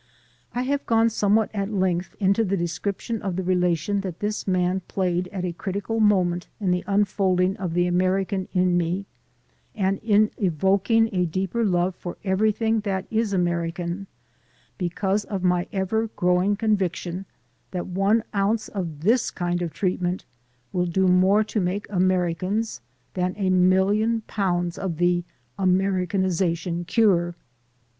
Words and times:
I 0.55 0.63
have 0.63 0.87
gone 0.87 1.11
somewhat 1.11 1.51
at 1.53 1.71
length 1.71 2.15
into 2.19 2.43
the 2.43 2.57
descrip 2.57 2.99
tion 3.01 3.21
of 3.21 3.35
the 3.35 3.43
relation 3.43 4.01
that 4.01 4.19
this 4.19 4.47
man 4.47 4.79
played 4.87 5.27
at 5.27 5.45
a 5.45 5.53
critical 5.53 5.99
moment 5.99 6.47
to 6.59 6.65
the 6.65 6.83
unfolding 6.87 7.55
of 7.57 7.75
the 7.75 7.85
American 7.85 8.47
in 8.51 8.77
me 8.79 9.05
and 9.75 9.99
in 9.99 10.31
evoking 10.37 11.13
a 11.13 11.27
deeper 11.27 11.63
love 11.63 11.93
for 11.93 12.17
everything 12.23 12.79
that 12.79 13.05
is 13.11 13.31
American, 13.31 14.07
because 14.79 15.23
of 15.25 15.43
my 15.43 15.67
ever 15.71 16.07
growing 16.15 16.55
conviction 16.55 17.27
that 17.69 17.85
one 17.85 18.23
ounce 18.33 18.69
of 18.69 19.01
this 19.01 19.29
kind 19.29 19.61
of 19.61 19.71
treatment 19.71 20.25
will 20.73 20.87
do 20.87 21.07
more 21.07 21.43
to 21.43 21.61
make 21.61 21.85
Americans 21.91 22.81
than 23.13 23.35
a 23.37 23.51
million 23.51 24.21
pounds 24.21 24.79
of 24.79 24.97
the 24.97 25.23
Americanization 25.59 26.85
cure. 26.85 27.35